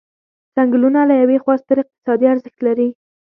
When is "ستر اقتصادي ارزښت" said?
1.63-2.59